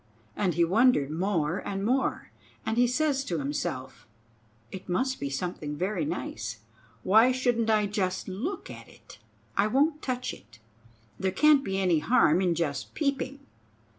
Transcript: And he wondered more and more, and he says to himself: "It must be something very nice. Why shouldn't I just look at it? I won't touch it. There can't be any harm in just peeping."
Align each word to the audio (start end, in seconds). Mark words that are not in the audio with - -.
And 0.35 0.55
he 0.55 0.65
wondered 0.65 1.11
more 1.11 1.59
and 1.59 1.85
more, 1.85 2.31
and 2.65 2.75
he 2.75 2.87
says 2.87 3.23
to 3.25 3.37
himself: 3.37 4.07
"It 4.71 4.89
must 4.89 5.19
be 5.19 5.29
something 5.29 5.75
very 5.77 6.05
nice. 6.05 6.61
Why 7.03 7.31
shouldn't 7.31 7.69
I 7.69 7.85
just 7.85 8.27
look 8.27 8.71
at 8.71 8.87
it? 8.89 9.19
I 9.55 9.67
won't 9.67 10.01
touch 10.01 10.33
it. 10.33 10.57
There 11.19 11.29
can't 11.31 11.63
be 11.63 11.77
any 11.77 11.99
harm 11.99 12.41
in 12.41 12.55
just 12.55 12.95
peeping." 12.95 13.41